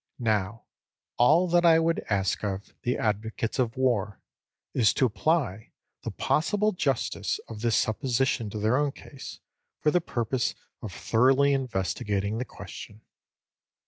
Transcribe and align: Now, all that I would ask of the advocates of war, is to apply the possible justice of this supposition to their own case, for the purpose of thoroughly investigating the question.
Now, 0.17 0.63
all 1.17 1.47
that 1.49 1.63
I 1.63 1.77
would 1.77 2.03
ask 2.09 2.43
of 2.43 2.73
the 2.81 2.97
advocates 2.97 3.59
of 3.59 3.77
war, 3.77 4.19
is 4.73 4.95
to 4.95 5.05
apply 5.05 5.73
the 6.01 6.09
possible 6.09 6.71
justice 6.71 7.39
of 7.47 7.61
this 7.61 7.75
supposition 7.75 8.49
to 8.49 8.57
their 8.57 8.77
own 8.77 8.93
case, 8.93 9.41
for 9.79 9.91
the 9.91 10.01
purpose 10.01 10.55
of 10.81 10.91
thoroughly 10.91 11.53
investigating 11.53 12.39
the 12.39 12.45
question. 12.45 13.01